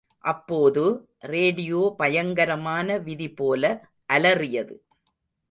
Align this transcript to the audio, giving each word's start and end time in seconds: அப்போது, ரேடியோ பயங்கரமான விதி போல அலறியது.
அப்போது, 0.23 0.83
ரேடியோ 1.19 1.95
பயங்கரமான 1.97 2.97
விதி 2.97 3.29
போல 3.33 3.63
அலறியது. 4.09 4.75